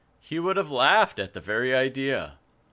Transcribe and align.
He 0.19 0.39
would 0.39 0.57
have 0.57 0.71
laughed 0.71 1.19
at 1.19 1.33
the 1.33 1.39
very 1.39 1.75
idea. 1.75 2.39